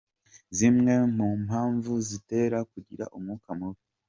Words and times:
Zimwe 0.57 0.93
mu 1.17 1.27
mpamvu 1.45 1.91
zitera 2.07 2.57
kugira 2.71 3.05
umwuka 3.15 3.49
mubi. 3.59 3.81